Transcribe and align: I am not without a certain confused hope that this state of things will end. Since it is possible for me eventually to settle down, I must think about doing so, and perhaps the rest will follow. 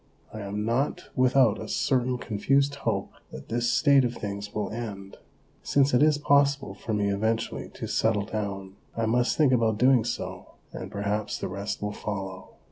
I 0.33 0.39
am 0.39 0.65
not 0.65 1.09
without 1.15 1.61
a 1.61 1.67
certain 1.67 2.17
confused 2.17 2.73
hope 2.73 3.11
that 3.31 3.49
this 3.49 3.69
state 3.71 4.03
of 4.03 4.15
things 4.15 4.51
will 4.51 4.71
end. 4.71 5.17
Since 5.61 5.93
it 5.93 6.01
is 6.01 6.17
possible 6.17 6.73
for 6.73 6.91
me 6.91 7.09
eventually 7.13 7.69
to 7.75 7.87
settle 7.87 8.25
down, 8.25 8.77
I 8.97 9.05
must 9.05 9.37
think 9.37 9.53
about 9.53 9.77
doing 9.77 10.03
so, 10.03 10.55
and 10.73 10.89
perhaps 10.89 11.37
the 11.37 11.49
rest 11.49 11.83
will 11.83 11.93
follow. 11.93 12.49